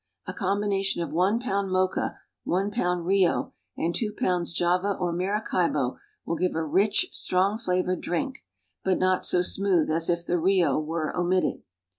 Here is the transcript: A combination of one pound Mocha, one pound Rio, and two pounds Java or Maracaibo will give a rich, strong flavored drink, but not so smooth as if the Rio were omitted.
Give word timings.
A 0.25 0.33
combination 0.33 1.03
of 1.03 1.11
one 1.11 1.39
pound 1.39 1.69
Mocha, 1.71 2.17
one 2.43 2.71
pound 2.71 3.05
Rio, 3.05 3.53
and 3.77 3.93
two 3.93 4.11
pounds 4.11 4.51
Java 4.51 4.97
or 4.99 5.13
Maracaibo 5.13 5.99
will 6.25 6.35
give 6.35 6.55
a 6.55 6.65
rich, 6.65 7.09
strong 7.11 7.55
flavored 7.59 8.01
drink, 8.01 8.39
but 8.83 8.97
not 8.97 9.27
so 9.27 9.43
smooth 9.43 9.91
as 9.91 10.09
if 10.09 10.25
the 10.25 10.39
Rio 10.39 10.79
were 10.79 11.15
omitted. 11.15 11.61